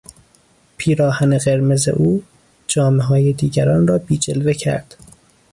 پیراهن 0.77 1.37
قرمز 1.37 1.87
او 1.89 2.23
جامههای 2.67 3.33
دیگران 3.33 3.87
را 3.87 3.97
بی 3.97 4.17
جلوه 4.17 4.53
کرد. 4.53 4.95